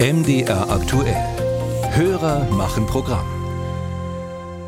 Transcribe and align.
MDR 0.00 0.70
aktuell. 0.70 1.16
Hörer 1.90 2.48
machen 2.52 2.86
Programm. 2.86 3.26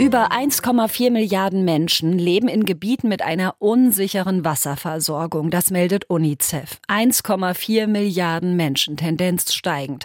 Über 0.00 0.32
1,4 0.32 1.12
Milliarden 1.12 1.64
Menschen 1.64 2.18
leben 2.18 2.48
in 2.48 2.64
Gebieten 2.64 3.08
mit 3.08 3.22
einer 3.22 3.54
unsicheren 3.60 4.44
Wasserversorgung. 4.44 5.50
Das 5.50 5.70
meldet 5.70 6.10
UNICEF. 6.10 6.80
1,4 6.88 7.86
Milliarden 7.86 8.56
Menschen, 8.56 8.96
Tendenz 8.96 9.54
steigend. 9.54 10.04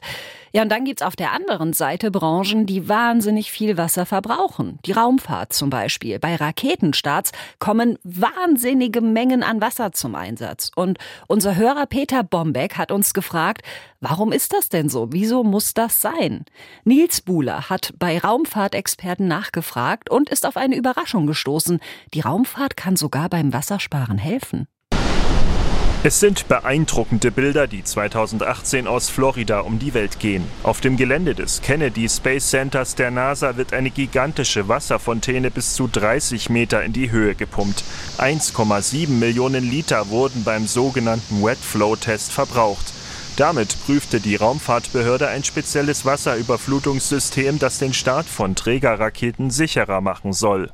Ja, 0.56 0.62
und 0.62 0.70
dann 0.70 0.86
gibt's 0.86 1.02
auf 1.02 1.18
der 1.18 1.34
anderen 1.34 1.74
Seite 1.74 2.12
Branchen, 2.12 2.66
die 2.66 2.88
wahnsinnig 2.88 3.52
viel 3.52 3.76
Wasser 3.78 4.06
verbrauchen. 4.06 4.80
Die 4.86 4.94
Raumfahrt 4.94 5.52
zum 5.52 5.70
Beispiel. 5.70 6.18
Bei 6.18 6.38
Raketenstarts 6.38 7.34
kommen 7.60 8.00
wahnsinnige 8.06 9.02
Mengen 9.02 9.44
an 9.44 9.60
Wasser 9.60 9.92
zum 9.92 10.16
Einsatz. 10.16 10.72
Und 10.74 10.98
unser 11.28 11.58
Hörer 11.58 11.88
Peter 11.88 12.24
Bombeck 12.24 12.78
hat 12.78 12.94
uns 12.94 13.14
gefragt, 13.14 13.64
warum 14.00 14.32
ist 14.32 14.54
das 14.54 14.70
denn 14.70 14.88
so? 14.88 15.12
Wieso 15.12 15.44
muss 15.44 15.74
das 15.74 16.00
sein? 16.00 16.46
Nils 16.86 17.20
Buhler 17.20 17.70
hat 17.70 17.92
bei 18.00 18.18
Raumfahrtexperten 18.18 19.28
nachgefragt 19.28 20.10
und 20.10 20.30
ist 20.30 20.46
auf 20.46 20.56
eine 20.56 20.78
Überraschung 20.78 21.28
gestoßen. 21.28 21.82
Die 22.14 22.22
Raumfahrt 22.22 22.78
kann 22.78 22.96
sogar 22.96 23.28
beim 23.28 23.52
Wassersparen 23.52 24.18
helfen. 24.18 24.70
Es 26.08 26.20
sind 26.20 26.48
beeindruckende 26.48 27.32
Bilder, 27.32 27.66
die 27.66 27.84
2018 27.84 28.86
aus 28.86 29.10
Florida 29.10 29.62
um 29.62 29.80
die 29.80 29.96
Welt 29.96 30.20
gehen. 30.20 30.46
Auf 30.62 30.80
dem 30.80 30.98
Gelände 30.98 31.34
des 31.34 31.62
Kennedy 31.64 32.08
Space 32.08 32.52
Centers 32.52 32.94
der 32.94 33.10
NASA 33.10 33.58
wird 33.58 33.74
eine 33.74 33.90
gigantische 33.90 34.68
Wasserfontäne 34.68 35.50
bis 35.50 35.74
zu 35.74 35.88
30 35.88 36.52
Meter 36.52 36.84
in 36.84 36.94
die 36.94 37.10
Höhe 37.10 37.34
gepumpt. 37.34 37.84
1,7 38.20 39.10
Millionen 39.10 39.68
Liter 39.68 40.10
wurden 40.10 40.44
beim 40.44 40.68
sogenannten 40.68 41.44
Wet 41.44 41.58
Flow 41.58 41.96
Test 41.96 42.32
verbraucht. 42.32 42.94
Damit 43.36 43.76
prüfte 43.88 44.20
die 44.20 44.36
Raumfahrtbehörde 44.36 45.28
ein 45.30 45.44
spezielles 45.44 46.06
Wasserüberflutungssystem, 46.06 47.58
das 47.58 47.80
den 47.80 47.96
Start 47.96 48.28
von 48.28 48.54
Trägerraketen 48.54 49.50
sicherer 49.50 50.02
machen 50.02 50.34
soll. 50.34 50.70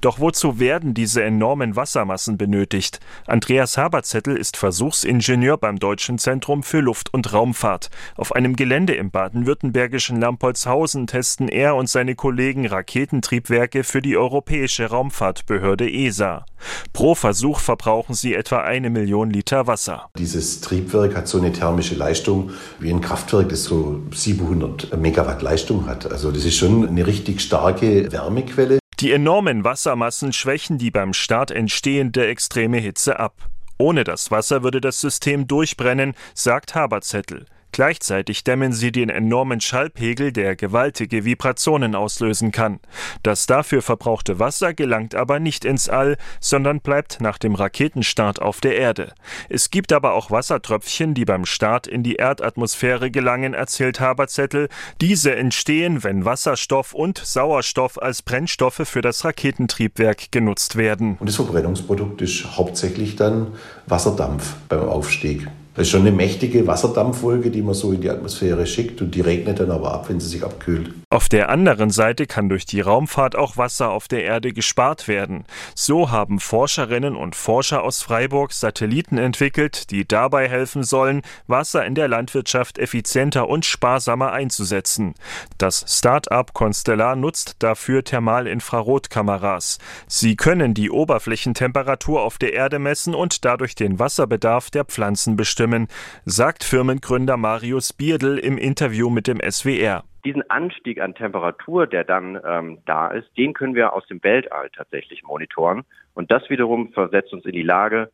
Doch 0.00 0.20
wozu 0.20 0.58
werden 0.58 0.94
diese 0.94 1.22
enormen 1.22 1.76
Wassermassen 1.76 2.38
benötigt? 2.38 3.00
Andreas 3.26 3.76
Haberzettel 3.76 4.36
ist 4.36 4.56
Versuchsingenieur 4.56 5.56
beim 5.58 5.78
Deutschen 5.78 6.18
Zentrum 6.18 6.62
für 6.62 6.80
Luft- 6.80 7.12
und 7.12 7.32
Raumfahrt. 7.32 7.90
Auf 8.16 8.32
einem 8.32 8.56
Gelände 8.56 8.94
im 8.94 9.10
baden-württembergischen 9.10 10.20
Lampolzhausen 10.20 11.06
testen 11.06 11.48
er 11.48 11.76
und 11.76 11.88
seine 11.88 12.14
Kollegen 12.14 12.66
Raketentriebwerke 12.66 13.84
für 13.84 14.02
die 14.02 14.16
Europäische 14.16 14.86
Raumfahrtbehörde 14.86 15.90
ESA. 15.90 16.44
Pro 16.92 17.14
Versuch 17.14 17.60
verbrauchen 17.60 18.14
sie 18.14 18.34
etwa 18.34 18.58
eine 18.58 18.90
Million 18.90 19.30
Liter 19.30 19.66
Wasser. 19.66 20.10
Dieses 20.18 20.60
Triebwerk 20.60 21.14
hat 21.14 21.28
so 21.28 21.38
eine 21.38 21.52
thermische 21.52 21.94
Leistung 21.94 22.50
wie 22.78 22.90
ein 22.90 23.00
Kraftwerk, 23.00 23.48
das 23.48 23.64
so 23.64 24.02
700 24.12 24.96
Megawatt 24.96 25.42
Leistung 25.42 25.86
hat. 25.86 26.10
Also 26.10 26.30
das 26.30 26.44
ist 26.44 26.56
schon 26.56 26.88
eine 26.88 27.06
richtig 27.06 27.40
starke 27.40 28.10
Wärmequelle. 28.12 28.78
Die 29.00 29.12
enormen 29.12 29.62
Wassermassen 29.62 30.32
schwächen 30.32 30.78
die 30.78 30.90
beim 30.90 31.12
Start 31.12 31.50
entstehende 31.50 32.26
extreme 32.26 32.78
Hitze 32.78 33.20
ab. 33.20 33.50
Ohne 33.76 34.04
das 34.04 34.30
Wasser 34.30 34.62
würde 34.62 34.80
das 34.80 35.02
System 35.02 35.46
durchbrennen, 35.46 36.14
sagt 36.32 36.74
Haberzettel. 36.74 37.44
Gleichzeitig 37.76 38.42
dämmen 38.42 38.72
sie 38.72 38.90
den 38.90 39.10
enormen 39.10 39.60
Schallpegel, 39.60 40.32
der 40.32 40.56
gewaltige 40.56 41.26
Vibrationen 41.26 41.94
auslösen 41.94 42.50
kann. 42.50 42.80
Das 43.22 43.44
dafür 43.44 43.82
verbrauchte 43.82 44.38
Wasser 44.38 44.72
gelangt 44.72 45.14
aber 45.14 45.40
nicht 45.40 45.66
ins 45.66 45.90
All, 45.90 46.16
sondern 46.40 46.80
bleibt 46.80 47.20
nach 47.20 47.36
dem 47.36 47.54
Raketenstart 47.54 48.40
auf 48.40 48.62
der 48.62 48.78
Erde. 48.78 49.12
Es 49.50 49.68
gibt 49.70 49.92
aber 49.92 50.14
auch 50.14 50.30
Wassertröpfchen, 50.30 51.12
die 51.12 51.26
beim 51.26 51.44
Start 51.44 51.86
in 51.86 52.02
die 52.02 52.14
Erdatmosphäre 52.14 53.10
gelangen, 53.10 53.52
erzählt 53.52 54.00
Haberzettel. 54.00 54.70
Diese 55.02 55.36
entstehen, 55.36 56.02
wenn 56.02 56.24
Wasserstoff 56.24 56.94
und 56.94 57.18
Sauerstoff 57.18 58.00
als 58.00 58.22
Brennstoffe 58.22 58.88
für 58.88 59.02
das 59.02 59.22
Raketentriebwerk 59.22 60.32
genutzt 60.32 60.76
werden. 60.76 61.18
Und 61.20 61.28
das 61.28 61.36
Verbrennungsprodukt 61.36 62.22
ist 62.22 62.56
hauptsächlich 62.56 63.16
dann 63.16 63.48
Wasserdampf 63.86 64.54
beim 64.66 64.88
Aufstieg. 64.88 65.46
Das 65.76 65.88
ist 65.88 65.90
schon 65.90 66.00
eine 66.00 66.12
mächtige 66.12 66.66
Wasserdampfwolke, 66.66 67.50
die 67.50 67.60
man 67.60 67.74
so 67.74 67.92
in 67.92 68.00
die 68.00 68.08
Atmosphäre 68.08 68.66
schickt 68.66 69.02
und 69.02 69.14
die 69.14 69.20
regnet 69.20 69.60
dann 69.60 69.70
aber 69.70 69.92
ab, 69.92 70.08
wenn 70.08 70.18
sie 70.18 70.28
sich 70.28 70.42
abkühlt. 70.42 70.90
Auf 71.10 71.28
der 71.28 71.50
anderen 71.50 71.90
Seite 71.90 72.26
kann 72.26 72.48
durch 72.48 72.64
die 72.64 72.80
Raumfahrt 72.80 73.36
auch 73.36 73.58
Wasser 73.58 73.90
auf 73.90 74.08
der 74.08 74.24
Erde 74.24 74.54
gespart 74.54 75.06
werden. 75.06 75.44
So 75.74 76.10
haben 76.10 76.40
Forscherinnen 76.40 77.14
und 77.14 77.36
Forscher 77.36 77.82
aus 77.82 78.00
Freiburg 78.00 78.54
Satelliten 78.54 79.18
entwickelt, 79.18 79.90
die 79.90 80.08
dabei 80.08 80.48
helfen 80.48 80.82
sollen, 80.82 81.20
Wasser 81.46 81.84
in 81.84 81.94
der 81.94 82.08
Landwirtschaft 82.08 82.78
effizienter 82.78 83.46
und 83.46 83.66
sparsamer 83.66 84.32
einzusetzen. 84.32 85.12
Das 85.58 85.84
Start-up 85.86 86.54
Constellar 86.54 87.16
nutzt 87.16 87.56
dafür 87.58 88.02
Thermalinfrarotkameras. 88.02 89.78
Sie 90.06 90.36
können 90.36 90.72
die 90.72 90.90
Oberflächentemperatur 90.90 92.22
auf 92.22 92.38
der 92.38 92.54
Erde 92.54 92.78
messen 92.78 93.14
und 93.14 93.44
dadurch 93.44 93.74
den 93.74 93.98
Wasserbedarf 93.98 94.70
der 94.70 94.86
Pflanzen 94.86 95.36
bestimmen 95.36 95.65
bestimmen, 95.66 95.88
sagt 96.24 96.64
Firmengründer 96.64 97.36
Marius 97.36 97.92
Bierdl 97.92 98.38
im 98.38 98.58
Interview 98.58 99.10
mit 99.10 99.26
dem 99.26 99.40
SWR. 99.40 100.04
Diesen 100.24 100.48
Anstieg 100.50 101.00
an 101.00 101.14
Temperatur, 101.14 101.86
der 101.86 102.04
dann 102.04 102.38
ähm, 102.44 102.78
da 102.86 103.08
ist, 103.08 103.28
den 103.36 103.52
können 103.52 103.74
wir 103.74 103.92
aus 103.92 104.06
dem 104.06 104.22
Weltall 104.22 104.70
tatsächlich 104.70 105.22
monitoren. 105.22 105.84
Und 106.14 106.30
das 106.30 106.48
wiederum 106.50 106.92
versetzt 106.92 107.32
uns 107.32 107.44
in 107.44 107.52
die 107.52 107.62
Lage, 107.62 108.10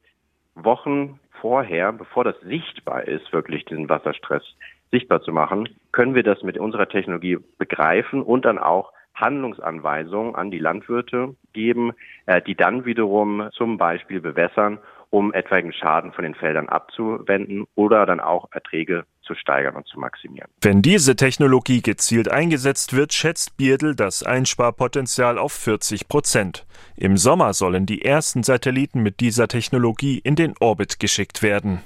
Wochen 0.55 1.21
vorher, 1.41 1.93
bevor 1.93 2.25
das 2.25 2.39
sichtbar 2.41 3.09
ist, 3.09 3.33
wirklich 3.33 3.65
diesen 3.65 3.89
Wasserstress 3.89 4.45
sichtbar 4.91 5.23
zu 5.23 5.33
machen, 5.33 5.69
können 5.93 6.15
wir 6.15 6.23
das 6.23 6.43
mit 6.43 6.59
unserer 6.59 6.89
Technologie 6.89 7.39
begreifen 7.59 8.23
und 8.23 8.45
dann 8.45 8.59
auch 8.59 8.93
Handlungsanweisungen 9.15 10.35
an 10.35 10.51
die 10.51 10.59
Landwirte 10.59 11.35
geben, 11.53 11.93
äh, 12.27 12.43
die 12.43 12.55
dann 12.55 12.85
wiederum 12.85 13.49
zum 13.53 13.79
Beispiel 13.79 14.21
bewässern 14.21 14.79
um 15.13 15.35
etwaigen 15.35 15.75
Schaden 15.75 16.13
von 16.13 16.25
den 16.25 16.35
Feldern 16.35 16.71
abzuwenden 16.71 17.67
oder 17.75 18.07
dann 18.07 18.19
auch 18.19 18.49
Erträge 18.51 19.05
zu 19.21 19.35
steigern 19.35 19.77
und 19.77 19.87
zu 19.87 20.01
maximieren. 20.01 20.51
Wenn 20.63 20.81
diese 20.81 21.17
Technologie 21.17 21.83
gezielt 21.83 22.31
eingesetzt 22.31 22.97
wird, 22.97 23.13
schätzt 23.13 23.59
Bierdl 23.59 23.95
das 23.95 24.23
Einsparpotenzial 24.23 25.37
auf 25.37 25.53
40 25.53 26.09
Prozent. 26.09 26.67
Im 26.97 27.19
Sommer 27.19 27.53
sollen 27.53 27.85
die 27.85 28.03
ersten 28.03 28.43
Satelliten 28.43 29.03
mit 29.03 29.21
dieser 29.21 29.49
Technologie 29.49 30.19
in 30.19 30.35
den 30.35 30.55
Orbit 30.61 30.99
geschickt 30.99 31.43
werden. 31.43 31.83